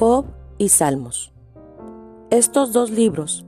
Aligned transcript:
Job 0.00 0.24
y 0.56 0.70
Salmos. 0.70 1.30
Estos 2.30 2.72
dos 2.72 2.90
libros 2.90 3.44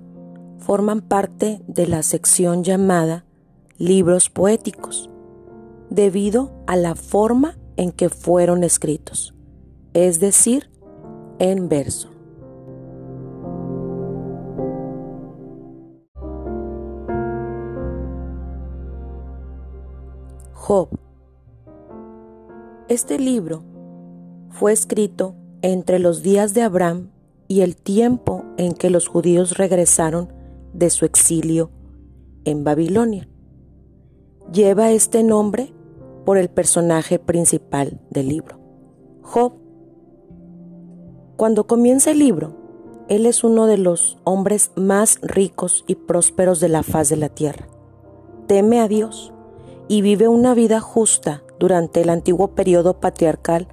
forman 0.58 1.00
parte 1.00 1.62
de 1.66 1.86
la 1.86 2.02
sección 2.02 2.62
llamada 2.62 3.24
libros 3.78 4.28
poéticos, 4.28 5.08
debido 5.88 6.52
a 6.66 6.76
la 6.76 6.94
forma 6.94 7.56
en 7.78 7.90
que 7.90 8.10
fueron 8.10 8.64
escritos, 8.64 9.34
es 9.94 10.20
decir, 10.20 10.70
en 11.38 11.70
verso. 11.70 12.10
Job. 20.52 20.90
Este 22.88 23.18
libro 23.18 23.62
fue 24.50 24.72
escrito 24.72 25.36
entre 25.62 25.98
los 25.98 26.22
días 26.22 26.54
de 26.54 26.62
Abraham 26.62 27.10
y 27.48 27.60
el 27.60 27.76
tiempo 27.76 28.44
en 28.56 28.72
que 28.74 28.90
los 28.90 29.08
judíos 29.08 29.56
regresaron 29.56 30.32
de 30.72 30.90
su 30.90 31.04
exilio 31.04 31.70
en 32.44 32.64
Babilonia. 32.64 33.28
Lleva 34.52 34.90
este 34.90 35.22
nombre 35.22 35.72
por 36.24 36.36
el 36.36 36.48
personaje 36.48 37.18
principal 37.18 38.00
del 38.10 38.28
libro, 38.28 38.58
Job. 39.22 39.54
Cuando 41.36 41.66
comienza 41.66 42.10
el 42.10 42.18
libro, 42.18 42.56
él 43.08 43.26
es 43.26 43.44
uno 43.44 43.66
de 43.66 43.78
los 43.78 44.18
hombres 44.24 44.70
más 44.76 45.18
ricos 45.22 45.84
y 45.86 45.96
prósperos 45.96 46.60
de 46.60 46.68
la 46.68 46.82
faz 46.82 47.08
de 47.08 47.16
la 47.16 47.28
tierra. 47.28 47.68
Teme 48.46 48.80
a 48.80 48.88
Dios 48.88 49.32
y 49.88 50.02
vive 50.02 50.28
una 50.28 50.54
vida 50.54 50.80
justa 50.80 51.42
durante 51.58 52.00
el 52.00 52.10
antiguo 52.10 52.54
periodo 52.54 53.00
patriarcal 53.00 53.68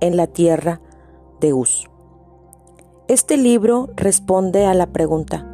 en 0.00 0.16
la 0.16 0.26
tierra 0.26 0.80
Este 3.08 3.36
libro 3.36 3.88
responde 3.96 4.66
a 4.66 4.74
la 4.74 4.92
pregunta, 4.92 5.46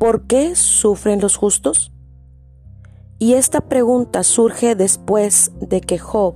¿por 0.00 0.26
qué 0.26 0.56
sufren 0.56 1.20
los 1.20 1.36
justos? 1.36 1.92
Y 3.18 3.34
esta 3.34 3.60
pregunta 3.62 4.22
surge 4.22 4.74
después 4.74 5.52
de 5.60 5.80
que 5.80 5.98
Job 5.98 6.34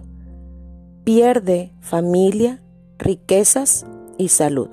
pierde 1.04 1.74
familia, 1.80 2.62
riquezas 2.98 3.86
y 4.18 4.28
salud. 4.28 4.68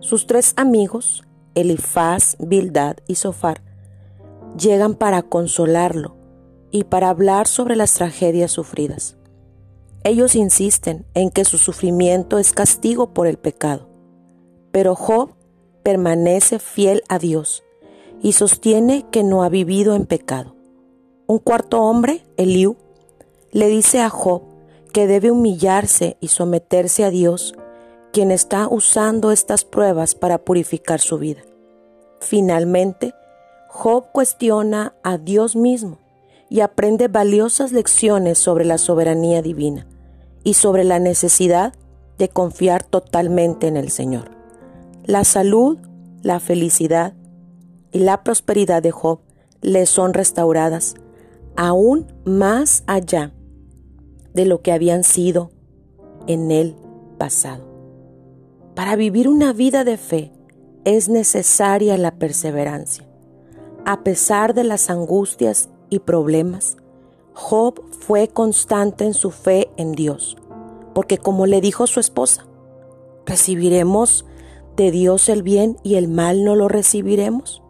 Sus 0.00 0.26
tres 0.26 0.54
amigos, 0.56 1.24
Elifaz, 1.54 2.36
Bildad 2.38 2.96
y 3.06 3.16
Sofar, 3.16 3.62
llegan 4.58 4.94
para 4.94 5.22
consolarlo 5.22 6.16
y 6.70 6.84
para 6.84 7.08
hablar 7.08 7.46
sobre 7.48 7.76
las 7.76 7.94
tragedias 7.94 8.50
sufridas. 8.50 9.16
Ellos 10.06 10.34
insisten 10.34 11.06
en 11.14 11.30
que 11.30 11.46
su 11.46 11.56
sufrimiento 11.56 12.38
es 12.38 12.52
castigo 12.52 13.14
por 13.14 13.26
el 13.26 13.38
pecado, 13.38 13.88
pero 14.70 14.94
Job 14.94 15.30
permanece 15.82 16.58
fiel 16.58 17.02
a 17.08 17.18
Dios 17.18 17.64
y 18.20 18.32
sostiene 18.32 19.06
que 19.10 19.22
no 19.22 19.42
ha 19.42 19.48
vivido 19.48 19.94
en 19.94 20.04
pecado. 20.04 20.56
Un 21.26 21.38
cuarto 21.38 21.80
hombre, 21.80 22.22
Eliú, 22.36 22.76
le 23.50 23.68
dice 23.68 24.02
a 24.02 24.10
Job 24.10 24.42
que 24.92 25.06
debe 25.06 25.30
humillarse 25.30 26.18
y 26.20 26.28
someterse 26.28 27.04
a 27.04 27.08
Dios, 27.08 27.54
quien 28.12 28.30
está 28.30 28.68
usando 28.68 29.30
estas 29.30 29.64
pruebas 29.64 30.14
para 30.14 30.36
purificar 30.36 31.00
su 31.00 31.16
vida. 31.16 31.40
Finalmente, 32.20 33.14
Job 33.68 34.12
cuestiona 34.12 34.94
a 35.02 35.16
Dios 35.16 35.56
mismo 35.56 35.98
y 36.50 36.60
aprende 36.60 37.08
valiosas 37.08 37.72
lecciones 37.72 38.36
sobre 38.36 38.66
la 38.66 38.76
soberanía 38.76 39.40
divina 39.40 39.86
y 40.44 40.54
sobre 40.54 40.84
la 40.84 40.98
necesidad 40.98 41.74
de 42.18 42.28
confiar 42.28 42.84
totalmente 42.84 43.66
en 43.66 43.76
el 43.76 43.90
Señor. 43.90 44.30
La 45.04 45.24
salud, 45.24 45.78
la 46.22 46.38
felicidad 46.38 47.14
y 47.90 48.00
la 48.00 48.22
prosperidad 48.22 48.82
de 48.82 48.90
Job 48.90 49.20
le 49.62 49.86
son 49.86 50.14
restauradas 50.14 50.94
aún 51.56 52.06
más 52.24 52.84
allá 52.86 53.32
de 54.32 54.44
lo 54.44 54.62
que 54.62 54.72
habían 54.72 55.04
sido 55.04 55.50
en 56.26 56.50
el 56.50 56.76
pasado. 57.18 57.64
Para 58.74 58.96
vivir 58.96 59.28
una 59.28 59.52
vida 59.52 59.84
de 59.84 59.96
fe 59.96 60.32
es 60.84 61.08
necesaria 61.08 61.96
la 61.96 62.16
perseverancia. 62.16 63.06
A 63.86 64.02
pesar 64.02 64.54
de 64.54 64.64
las 64.64 64.90
angustias 64.90 65.68
y 65.90 66.00
problemas, 66.00 66.76
Job 67.34 67.82
fue 67.90 68.28
constante 68.28 69.04
en 69.04 69.12
su 69.12 69.32
fe 69.32 69.68
en 69.76 69.92
Dios, 69.92 70.36
porque 70.94 71.18
como 71.18 71.46
le 71.46 71.60
dijo 71.60 71.88
su 71.88 71.98
esposa, 71.98 72.46
¿recibiremos 73.26 74.24
de 74.76 74.92
Dios 74.92 75.28
el 75.28 75.42
bien 75.42 75.76
y 75.82 75.96
el 75.96 76.06
mal 76.06 76.44
no 76.44 76.54
lo 76.54 76.68
recibiremos? 76.68 77.60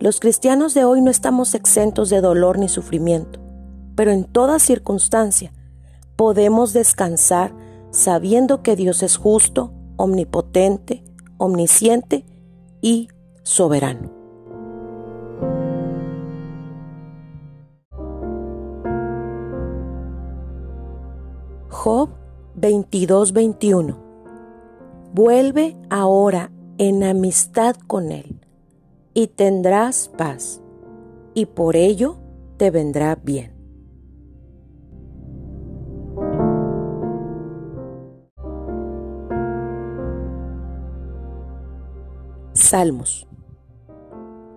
Los 0.00 0.18
cristianos 0.18 0.74
de 0.74 0.84
hoy 0.84 1.00
no 1.02 1.10
estamos 1.12 1.54
exentos 1.54 2.10
de 2.10 2.20
dolor 2.20 2.58
ni 2.58 2.68
sufrimiento, 2.68 3.38
pero 3.94 4.10
en 4.10 4.24
toda 4.24 4.58
circunstancia 4.58 5.52
podemos 6.16 6.72
descansar 6.72 7.54
sabiendo 7.92 8.62
que 8.62 8.74
Dios 8.74 9.04
es 9.04 9.16
justo, 9.16 9.72
omnipotente, 9.96 11.04
omnisciente 11.38 12.26
y 12.82 13.08
soberano. 13.44 14.23
Job 21.84 22.08
22:21 22.58 23.98
Vuelve 25.12 25.76
ahora 25.90 26.50
en 26.78 27.04
amistad 27.04 27.76
con 27.76 28.10
Él 28.10 28.40
y 29.12 29.26
tendrás 29.26 30.08
paz, 30.08 30.62
y 31.34 31.44
por 31.44 31.76
ello 31.76 32.16
te 32.56 32.70
vendrá 32.70 33.16
bien. 33.16 33.52
Salmos 42.54 43.28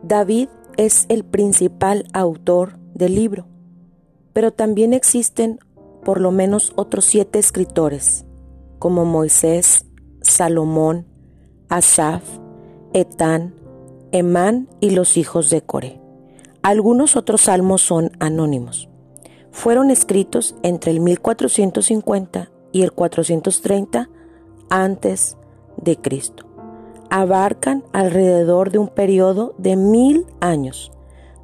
David 0.02 0.48
es 0.78 1.06
el 1.10 1.26
principal 1.26 2.06
autor 2.14 2.80
del 2.94 3.16
libro, 3.16 3.48
pero 4.32 4.54
también 4.54 4.94
existen 4.94 5.60
por 6.04 6.22
lo 6.22 6.32
menos 6.32 6.74
otros 6.76 7.06
siete 7.06 7.40
escritores, 7.40 8.26
como 8.80 9.06
Moisés, 9.06 9.86
Salomón, 10.22 11.06
Asaf, 11.70 12.24
Etán, 12.94 13.56
Emán 14.12 14.70
y 14.80 14.92
los 14.92 15.18
hijos 15.18 15.50
de 15.50 15.62
Coré. 15.62 16.00
Algunos 16.62 17.16
otros 17.16 17.42
salmos 17.42 17.82
son 17.82 18.12
anónimos. 18.20 18.90
Fueron 19.52 19.90
escritos 19.90 20.56
entre 20.64 20.92
el 20.92 21.00
1450 21.00 22.52
y 22.72 22.84
el 22.84 22.92
430 22.92 24.10
antes 24.70 25.38
de 25.78 25.98
Cristo. 25.98 26.46
Abarcan 27.10 27.84
alrededor 27.94 28.72
de 28.72 28.80
un 28.80 28.90
periodo 28.90 29.56
de 29.58 29.76
mil 29.76 30.26
años, 30.42 30.92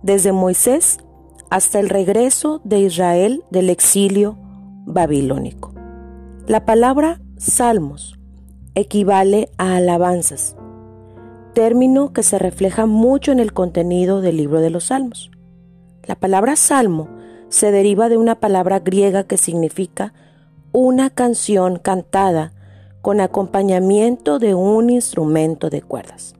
desde 0.02 0.32
Moisés 0.32 1.00
hasta 1.50 1.80
el 1.80 1.90
regreso 1.90 2.62
de 2.64 2.80
Israel 2.80 3.44
del 3.50 3.70
exilio 3.70 4.38
babilónico. 4.86 5.74
La 6.48 6.66
palabra 6.66 7.22
salmos 7.38 8.20
equivale 8.76 9.50
a 9.58 9.76
alabanzas, 9.76 10.56
término 11.54 12.14
que 12.14 12.24
se 12.24 12.40
refleja 12.40 12.86
mucho 12.86 13.32
en 13.32 13.40
el 13.40 13.54
contenido 13.54 14.22
del 14.22 14.38
libro 14.38 14.60
de 14.62 14.70
los 14.70 14.86
salmos. 14.86 15.32
La 16.04 16.16
palabra 16.16 16.56
salmo 16.56 17.08
se 17.50 17.72
deriva 17.72 18.10
de 18.10 18.18
una 18.18 18.36
palabra 18.36 18.80
griega 18.80 19.24
que 19.24 19.38
significa 19.38 20.14
una 20.72 21.10
canción 21.12 21.78
cantada 21.78 22.52
con 23.02 23.22
acompañamiento 23.22 24.40
de 24.40 24.56
un 24.56 24.90
instrumento 24.90 25.70
de 25.70 25.82
cuerdas. 25.82 26.34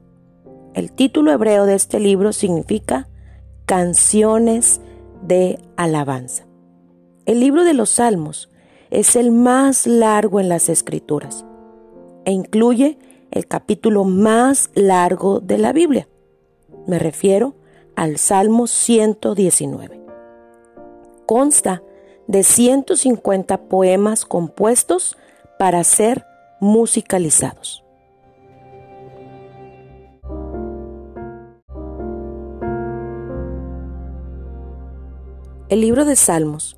El 0.74 0.90
título 0.90 1.30
hebreo 1.30 1.66
de 1.66 1.74
este 1.74 2.00
libro 2.00 2.32
significa 2.32 3.08
canciones 3.64 4.80
de 5.22 5.60
alabanza. 5.76 6.46
El 7.26 7.40
libro 7.40 7.64
de 7.64 7.72
los 7.72 7.88
Salmos 7.88 8.50
es 8.90 9.16
el 9.16 9.30
más 9.30 9.86
largo 9.86 10.40
en 10.40 10.50
las 10.50 10.68
escrituras 10.68 11.46
e 12.26 12.32
incluye 12.32 12.98
el 13.30 13.46
capítulo 13.46 14.04
más 14.04 14.70
largo 14.74 15.40
de 15.40 15.56
la 15.56 15.72
Biblia. 15.72 16.06
Me 16.86 16.98
refiero 16.98 17.54
al 17.96 18.18
Salmo 18.18 18.66
119. 18.66 20.02
Consta 21.24 21.82
de 22.26 22.42
150 22.42 23.68
poemas 23.68 24.26
compuestos 24.26 25.16
para 25.58 25.82
ser 25.82 26.26
musicalizados. 26.60 27.82
El 35.70 35.80
libro 35.80 36.04
de 36.04 36.16
Salmos 36.16 36.76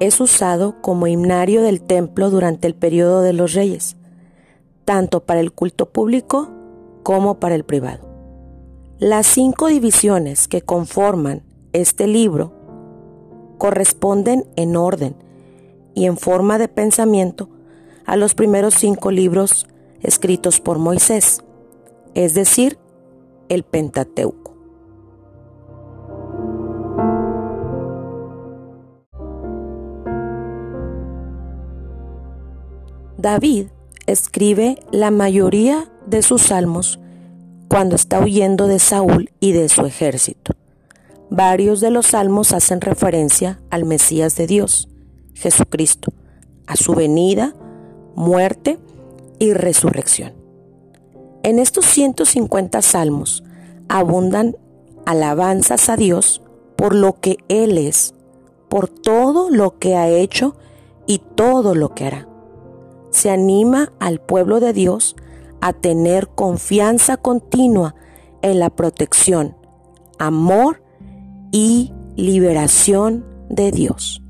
es 0.00 0.20
usado 0.20 0.80
como 0.82 1.06
himnario 1.06 1.62
del 1.62 1.80
templo 1.80 2.30
durante 2.30 2.66
el 2.66 2.74
periodo 2.74 3.22
de 3.22 3.32
los 3.32 3.54
reyes. 3.54 3.96
tanto 4.84 5.24
para 5.24 5.40
el 5.40 5.50
culto 5.50 5.86
público 5.90 6.48
como 7.02 7.40
para 7.40 7.56
el 7.56 7.64
privado. 7.64 8.06
Las 9.00 9.26
cinco 9.26 9.66
divisiones 9.66 10.46
que 10.46 10.62
conforman 10.62 11.42
este 11.72 12.06
libro 12.06 12.52
corresponden 13.58 14.46
en 14.54 14.76
orden 14.76 15.16
y 15.92 16.06
en 16.06 16.16
forma 16.16 16.58
de 16.58 16.68
pensamiento 16.68 17.48
a 18.04 18.16
los 18.16 18.36
primeros 18.36 18.74
cinco 18.74 19.10
libros 19.10 19.66
escritos 20.02 20.60
por 20.60 20.78
Moisés, 20.78 21.42
es 22.14 22.34
decir, 22.34 22.78
el 23.48 23.64
Pentateuco. 23.64 24.45
David 33.18 33.68
escribe 34.06 34.78
la 34.92 35.10
mayoría 35.10 35.90
de 36.06 36.20
sus 36.20 36.42
salmos 36.42 37.00
cuando 37.66 37.96
está 37.96 38.20
huyendo 38.20 38.66
de 38.66 38.78
Saúl 38.78 39.30
y 39.40 39.52
de 39.52 39.70
su 39.70 39.86
ejército. 39.86 40.52
Varios 41.30 41.80
de 41.80 41.90
los 41.90 42.08
salmos 42.08 42.52
hacen 42.52 42.82
referencia 42.82 43.58
al 43.70 43.86
Mesías 43.86 44.36
de 44.36 44.46
Dios, 44.46 44.88
Jesucristo, 45.34 46.12
a 46.66 46.76
su 46.76 46.94
venida, 46.94 47.54
muerte 48.14 48.78
y 49.38 49.54
resurrección. 49.54 50.34
En 51.42 51.58
estos 51.58 51.86
150 51.86 52.82
salmos 52.82 53.44
abundan 53.88 54.56
alabanzas 55.06 55.88
a 55.88 55.96
Dios 55.96 56.42
por 56.76 56.94
lo 56.94 57.18
que 57.18 57.38
Él 57.48 57.78
es, 57.78 58.14
por 58.68 58.88
todo 58.88 59.48
lo 59.48 59.78
que 59.78 59.96
ha 59.96 60.08
hecho 60.08 60.54
y 61.06 61.22
todo 61.34 61.74
lo 61.74 61.94
que 61.94 62.04
hará. 62.04 62.35
Se 63.16 63.30
anima 63.30 63.94
al 63.98 64.20
pueblo 64.20 64.60
de 64.60 64.74
Dios 64.74 65.16
a 65.62 65.72
tener 65.72 66.28
confianza 66.28 67.16
continua 67.16 67.94
en 68.42 68.58
la 68.58 68.68
protección, 68.68 69.56
amor 70.18 70.82
y 71.50 71.94
liberación 72.14 73.24
de 73.48 73.72
Dios. 73.72 74.22